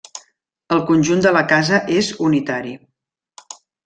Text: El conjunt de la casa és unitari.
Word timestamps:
El 0.77 0.79
conjunt 0.87 1.19
de 1.25 1.33
la 1.37 1.43
casa 1.51 1.79
és 1.99 2.09
unitari. 2.31 2.73